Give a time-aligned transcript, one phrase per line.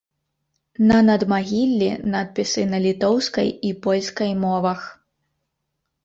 [0.91, 4.81] На надмагіллі надпісы на літоўскай і польскай мовах.